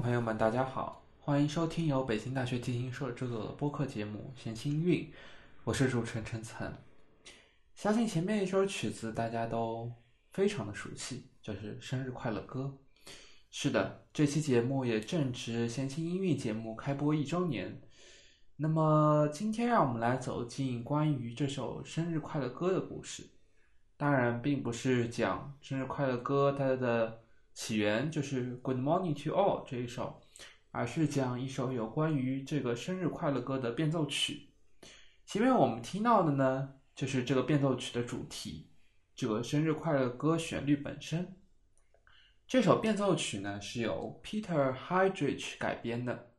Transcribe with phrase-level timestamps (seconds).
[0.00, 5.04] 朋友们，大家好，欢迎收听由北京大学进行社制作的播客节目《闲情韵》，
[5.62, 6.72] 我是主持人陈岑。
[7.74, 9.92] 相信前面一首曲子大家都
[10.32, 12.74] 非常的熟悉，就是《生日快乐歌》。
[13.50, 17.82] 是的，这期节目也正值《闲情音韵》节目开播一周年。
[18.56, 23.28] 那么今天让我们来走进关于这首《生日快乐歌》的故事。
[23.98, 27.19] 当然，并不是讲《生日快乐歌》它的。
[27.62, 30.18] 起源就是《Good Morning to All》这一首，
[30.70, 34.48] 而是讲一首有关于这个生日快乐歌的变奏曲。
[35.26, 38.70] 前面我们听到的呢，就是这个变奏曲的主题，
[39.14, 41.36] 这个生日快乐歌旋律本身。
[42.48, 46.32] 这首变奏曲呢是由 Peter Heydrich 改编的。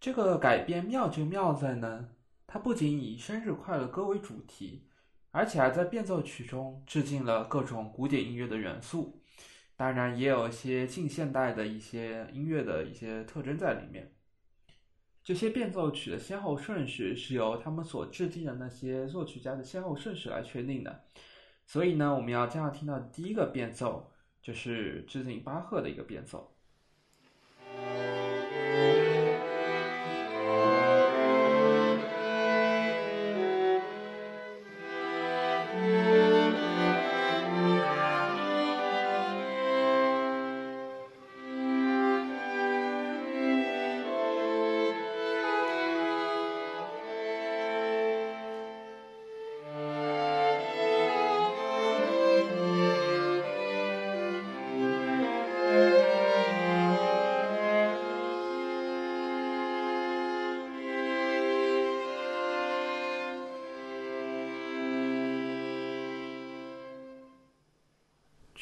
[0.00, 2.08] 这个改编妙就妙在呢，
[2.48, 4.88] 它不仅以生日快乐歌为主题，
[5.30, 9.17] 而且还在变奏曲中致敬了各种古典音乐的元素。
[9.78, 14.12] 当然，也有一些近现代的一些音乐的一些特征在里面。
[15.22, 21.04] 这些变奏曲的先后顺序是由他们所制定的那些作曲家的先后顺序来确定的。
[21.64, 24.10] 所以呢，我们要将要听到第一个变奏
[24.42, 26.57] 就是致敬巴赫的一个变奏。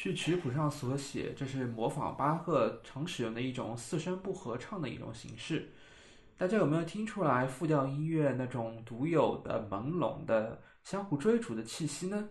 [0.07, 5.73] 据曲谱上所写，这是模仿巴赫常使用的一种四声部合唱的一种形式。
[6.37, 12.29] 大家有没有听出来复调音乐那种独有的朦胧的相互追逐的气息呢？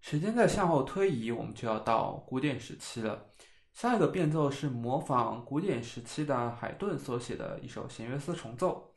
[0.00, 3.26] 时间在向后推移，我们就要到古典时期了。
[3.74, 8.94] 下一个变奏是模仿古典时期的海顿所写的一首弦乐四重奏。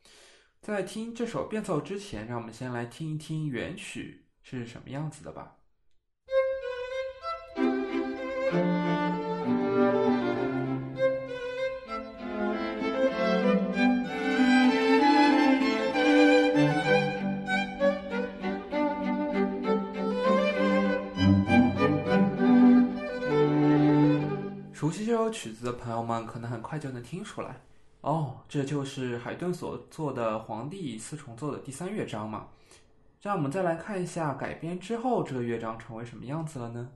[0.61, 5.57] 在听这首变奏之前，让我们先来听一听原曲是什么样子的吧。
[8.47, 8.53] 熟
[24.91, 27.59] 悉这首曲子的朋友们，可能很快就能听出来，
[28.00, 32.47] 哦，这就是海顿所做的《皇帝四重奏》的第三乐章嘛。
[33.22, 36.88] 让我们再来看一下改编之后，这个乐章成为什么样子了呢？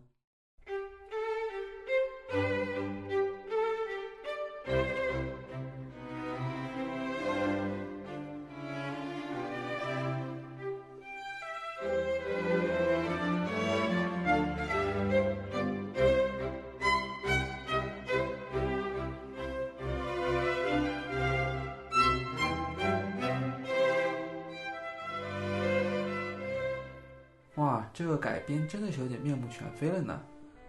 [27.55, 30.19] 哇，这个改编真的是有点面目全非了呢。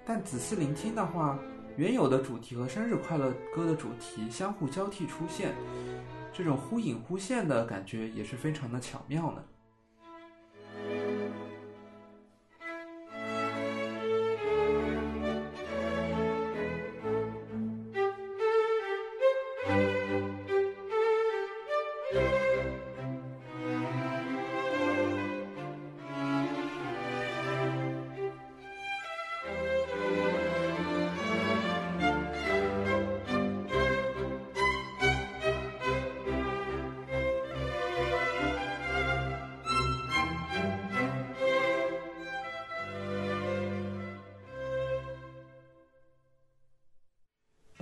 [0.04, 1.38] 但仔细聆听的话，
[1.76, 5.54] 原有的主题和生日快乐歌的主题相互交替出现，
[6.32, 9.42] 这种忽隐忽现的感觉也是非常的巧妙呢。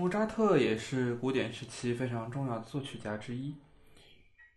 [0.01, 3.55] 莫扎特也是古典时期非常重要的作曲家之一。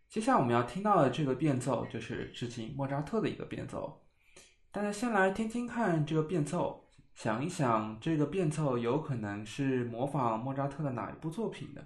[0.07, 4.01] 接下来我们要听到的这个变奏就是致敬莫扎特的一个变奏。
[4.71, 11.85] 大家先来听听看这个变奏，想一想这个变奏有可能是模仿莫扎特的哪一部作品的？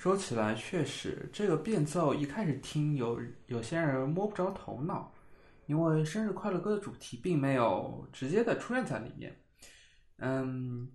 [0.00, 5.12] 说起来确实，这个变奏一开始听有有些人摸不着头脑，
[5.66, 9.38] 因为生日快乐歌的主题并没有直接的出现在里面。
[10.16, 10.90] 嗯，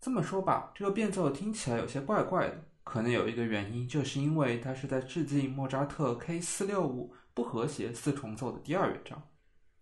[0.00, 9.22] 这么说吧，这个变奏听起来有些怪怪的，可能有一个原因，就是因为它是在致敬莫扎特 K 四六五不和谐四重奏的第二乐章，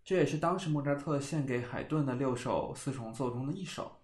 [0.04, 4.00] 这也是当时莫扎特献给海顿的六首四重奏中的一首。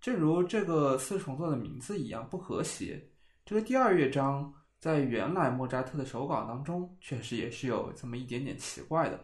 [0.00, 3.08] 正如这个四重奏的名字一样，不和谐。
[3.44, 9.18] 这个第二乐章在原来莫扎特的手稿当中，确实也是有这么一点点奇怪的。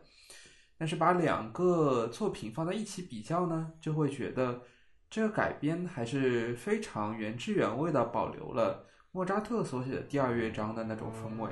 [0.76, 4.62] 但是把两个作品放在一起比较呢，就会觉得
[5.08, 11.50] 这个改编还是非常原汁原味的保留了莫扎特所写的第二乐章的那种风味。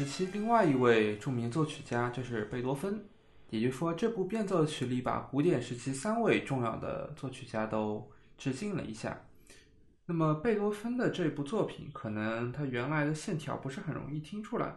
[0.00, 3.04] 时期另外一位著名作曲家就是贝多芬，
[3.50, 9.26] 也就是说，这部变奏曲里把古典时期三位重要的作曲家都致敬了一下。
[10.06, 14.74] 那么贝多芬的这部作品，可能他原来的线条不是很容易听出来，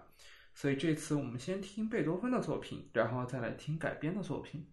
[0.54, 4.68] 所以这次我们先听贝多芬的作品，然后再来听改编的作品。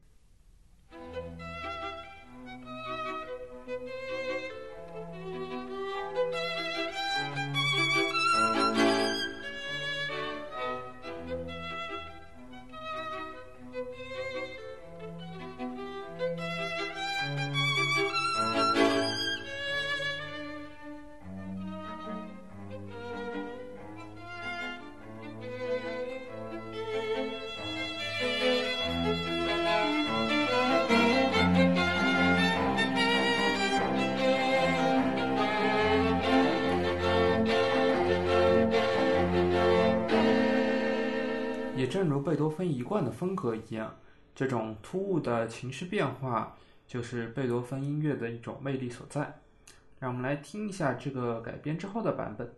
[42.60, 43.96] 跟一贯的风格一样，
[44.34, 46.54] 这种突兀的情绪变化
[46.86, 49.40] 就是贝多芬音乐的一种魅力所在。
[49.98, 52.52] 让我们来听一下这个改编之后的版本。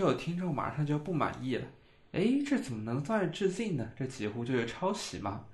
[0.00, 1.66] 就有听众马上就不满意了，
[2.12, 3.92] 哎，这怎么能算是致敬呢？
[3.94, 5.44] 这几乎就是抄袭嘛！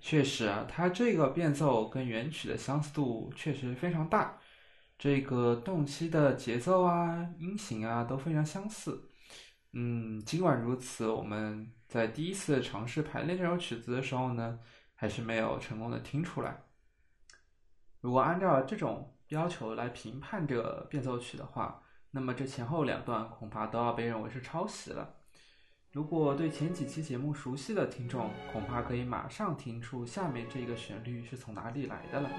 [0.00, 4.38] 确实啊，它这个变奏跟原曲的相似度确实非常大，
[4.96, 9.10] 这个动机的节奏啊、音型啊都非常相似。
[9.72, 14.60] 嗯，尽管如此，我们在第一次尝试排练这首曲子的时候呢，
[14.94, 16.56] 还是没有成功的听出来。
[18.00, 25.14] 如果按照这种要求来评判这个变奏曲的话，那么这前后两段恐怕都要被认为是抄袭了。
[25.92, 32.30] 如果对前几期节目熟悉的听众，恐怕可以马上听出下面这个旋律是从哪里来的了。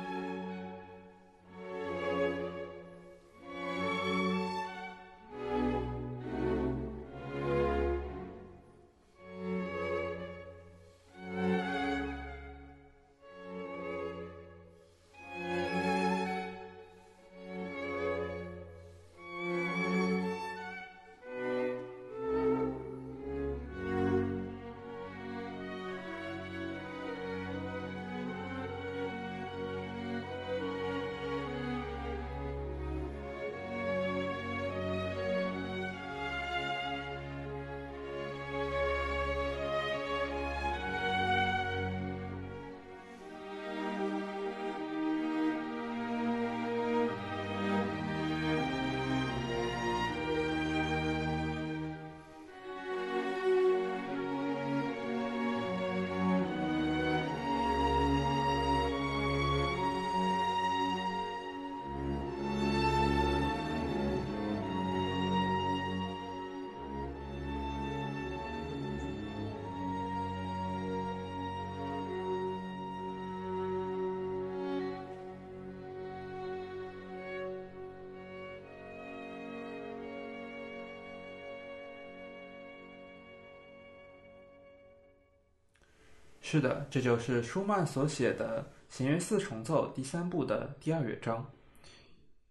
[86.51, 91.47] 是的，这就是舒曼所写的弦乐四重奏第三部的第二乐章。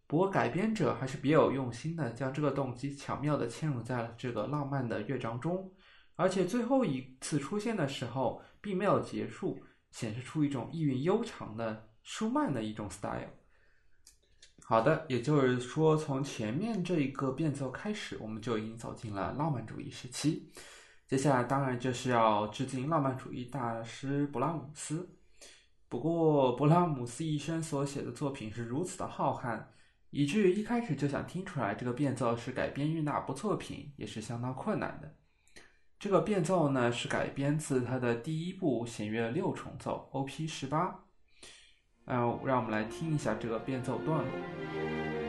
[0.06, 5.68] 不过改编者还是别有用心的，将这个动机巧妙地嵌入在了这个浪漫的乐章中，
[6.14, 13.32] 而且最后一次出现的时候并没有结束，显示出一种意蕴悠长的舒曼的一种 style。
[14.62, 20.48] 好的，也就是说，从前面这一个变奏开始，我们就已经走进了浪漫主义时期。
[21.08, 25.08] 接下来当然就是要致敬浪漫主义大师勃拉姆斯。
[25.88, 29.58] 不过，勃拉姆斯一生所写的作品是如此的浩瀚。
[30.10, 35.14] 以至于一开始就想听出来这个变奏是改编于哪部作品，也是相当困难的。
[35.98, 40.46] 这个变奏呢是改编自他的第一部弦乐六重奏 O.P.
[40.46, 41.04] 十八。
[42.04, 45.27] 嗯，让我们来听一下这个变奏段落。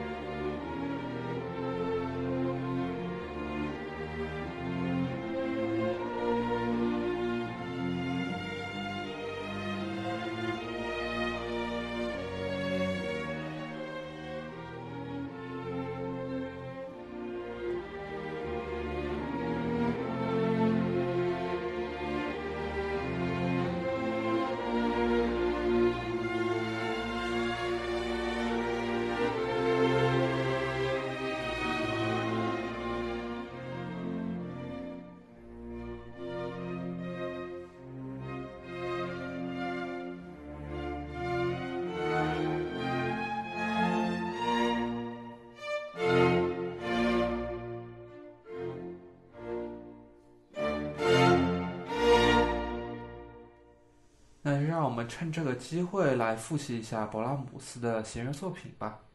[54.80, 59.09] 让我们趁这个机会来复习一下勃拉姆斯的弦乐作品吧。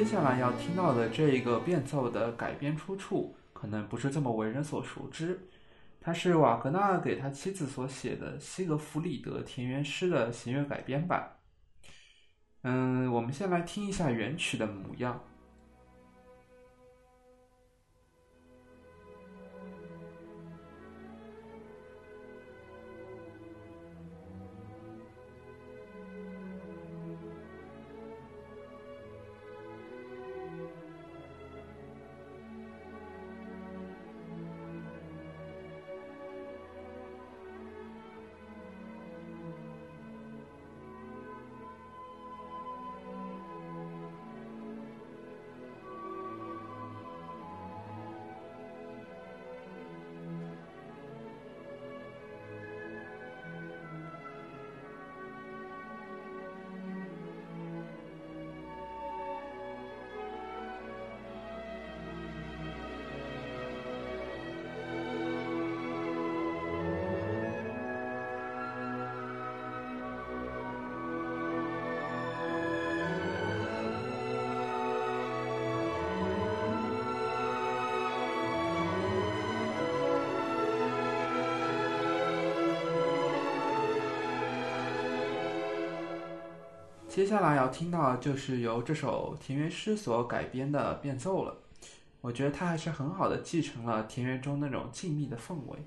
[0.00, 5.38] 接下来要听到的这个变奏的改编出处，可能不是这么为人所熟知。
[6.00, 11.36] 它是瓦格纳给他妻子所写的西格弗里德田园诗的弦乐改编版。
[12.62, 15.22] 嗯，我们先来听一下原曲的模样。
[87.10, 91.56] 接下来要听到的就是由这首田园诗所改编的变奏了，
[92.20, 95.78] 我觉得它还是很好的继承了田园中那种静谧的氛围。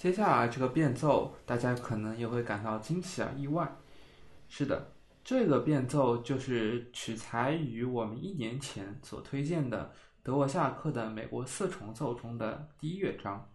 [0.00, 3.70] 接下来这个变奏，大家可能也会感到惊奇啊意外。
[4.48, 13.46] 是的，这个变奏就是取材于我们一年前所推荐的德沃夏克的美国四重奏中的第一乐章。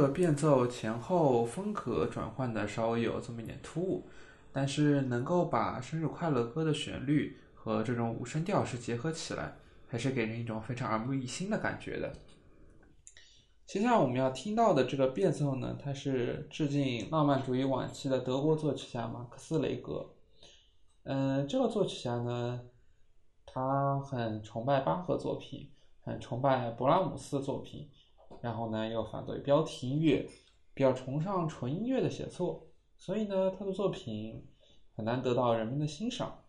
[0.00, 4.08] 这个变奏前后风格转换的稍微有这么一点突兀，
[4.50, 12.10] 但是能够把生日快乐歌的旋律和这种五声调式结合起来，还是给人一种非常耳目一新的感觉的。
[13.66, 20.08] 接下来我们要听到的这个变奏呢，它是致敬浪漫主义晚期的德国作曲家马克思雷格。
[21.02, 22.58] 嗯，这个作曲家呢，
[23.44, 27.86] 他很崇拜巴赫作品，很崇拜勃拉姆斯的作品。
[28.40, 30.26] 然后呢，又反对标题音乐，
[30.74, 34.46] 比较崇尚纯音乐的写作，所以呢，他的作品
[34.94, 36.42] 很难得到人们的欣赏。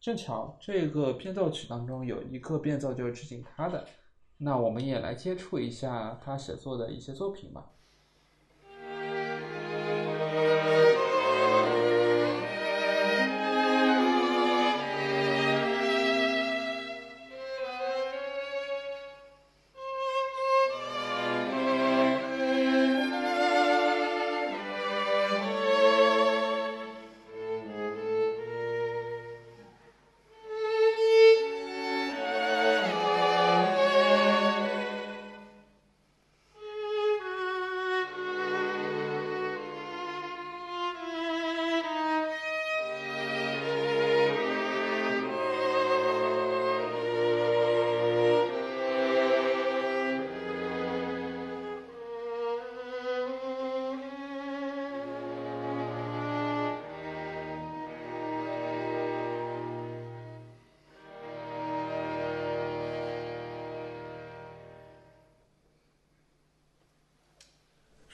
[0.00, 3.84] 正巧这个变奏曲当中有一个变奏就是致敬他的，
[4.36, 7.72] 那我们也来接触一下他写作的一些作品吧。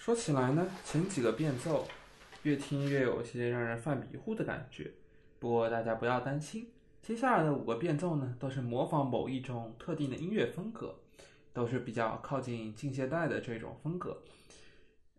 [0.05, 1.89] 说起来呢，前几个变奏
[2.43, 4.93] 越听越有些让人犯迷糊的感觉。
[5.39, 6.69] 不过大家不要担心，
[7.01, 10.95] 接下来的五个变奏呢，都是模仿某一种特定的音乐风格，
[11.55, 14.23] 都是比较靠近近现代的这种风格。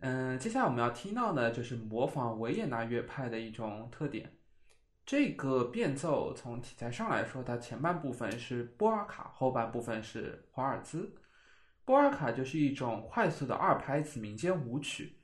[0.02, 4.34] 嗯，接下来我们要听到的就是模仿维也纳乐派的一种特点。
[5.04, 11.12] 这个变奏从题材上来说，它前半部分是波尔卡，后半部分是华尔兹。
[11.86, 15.18] 波尔卡就是一种快速的二拍子民间舞曲，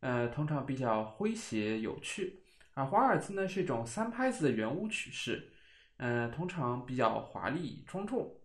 [0.00, 2.40] 呃，通常比较诙谐有趣；
[2.74, 5.52] 而华尔兹呢是一种三拍子的圆舞曲式，
[5.98, 8.36] 呃，通常比较华丽庄重。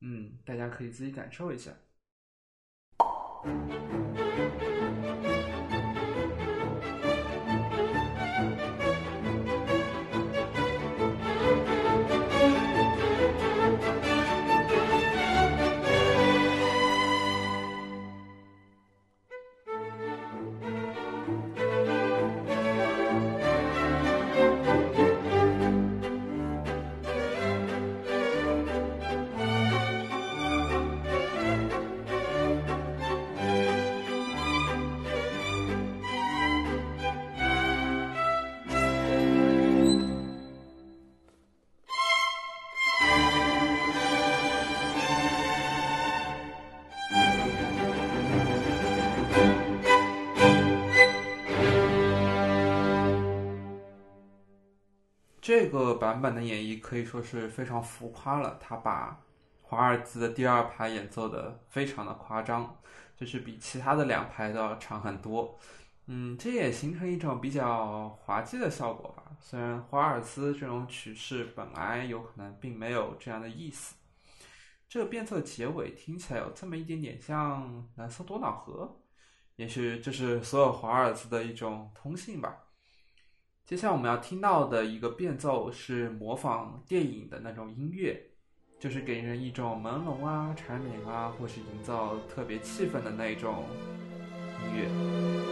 [0.00, 1.70] 嗯，大家可以自己感受一下。
[55.54, 59.20] 这个版本的演绎可以说是非常浮夸了，他把
[59.60, 62.74] 华尔兹的第二拍演奏的非常的夸张，
[63.14, 65.58] 就是比其他的两拍都要长很多。
[66.06, 69.24] 嗯，这也形成一种比较滑稽的效果吧。
[69.40, 73.94] 虽然华尔兹这种曲式本来有可能并没有这样的意思。
[74.88, 79.02] 这个变奏结尾听起来有这么一点点像蓝色多瑙河，
[79.56, 82.56] 也许这是所有华尔兹的一种通性吧。
[83.72, 88.22] 接下来我们要听到的一个变奏是模仿电影的那种音乐，
[88.78, 93.64] 就是给人一种朦胧啊、缠绵啊，或是营造特别气氛的那种
[94.60, 95.51] 音乐。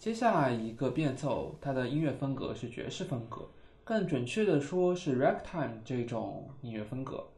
[0.00, 3.46] 接下来一个变奏，它的音乐风格是爵士风格，
[3.84, 7.28] 更准确的说是 ragtime 这种音乐风格。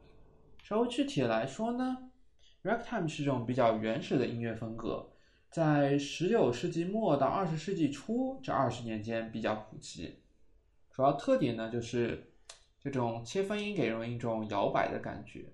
[0.63, 1.99] 稍微具体来说呢
[2.63, 5.11] ，ragtime 是种比较原始的音乐风格，
[5.51, 10.21] 在十九世纪末到二十世纪初这二十年间比较普及。
[10.93, 12.33] 主要特点呢就是
[12.79, 15.53] 这种切分音给人一种摇摆的感觉。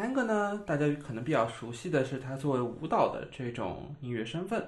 [0.00, 4.66] Tango 呢，大家可能比较熟悉的是它作为舞蹈的这种音乐身份。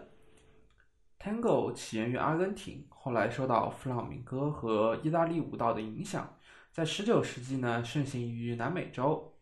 [1.19, 6.37] Tango 起源于阿根廷，后来受到弗朗明哥和意大利舞蹈的影响，
[6.71, 9.35] 在19世纪呢盛行于南美洲。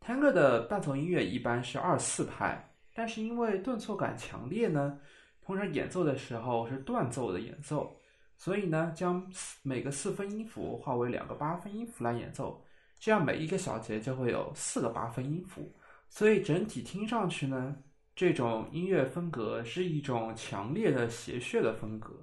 [0.00, 5.00] Tango 的伴奏音乐一般是二四拍，但是因为顿挫感强烈呢，
[5.44, 7.96] 通常演奏的时候是断奏的演奏，
[8.36, 9.28] 所以呢将
[9.64, 12.64] 每个四分音符化为两个八分音符来演奏。
[12.98, 15.70] 这样每一个小节就会有四个八分音符，
[16.08, 17.76] 所以整体听上去呢，
[18.14, 22.14] 这种音乐风格是一种强烈的谐谑的风格。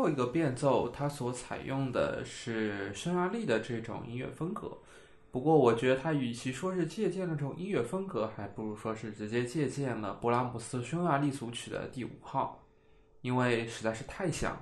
[0.00, 4.78] 后一个变奏，它所采用的是匈牙利的这种音乐风格。
[5.30, 12.64] 不过，我觉得它与其说是借鉴了这种音乐风格，还不如说是直接借鉴了勃拉姆斯匈牙利组曲的第五号，
[13.20, 14.56] 因为实在是太像。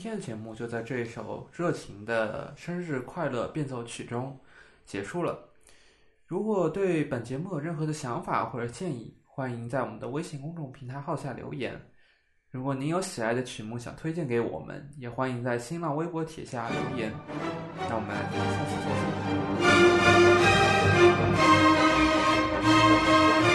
[0.00, 4.34] 今天的节目就在这一首热情的生日快乐变奏曲中
[4.86, 5.38] 结束了。
[6.26, 11.78] 如果对本节目有任何的想法或者建议，欢迎在我们的微信公众平台号下留言。
[12.50, 17.12] 如果您有喜爱的曲目想推荐给我们，也欢迎在新浪微博帖下留言。
[17.86, 18.72] 那我们下期
[23.04, 23.49] 再见。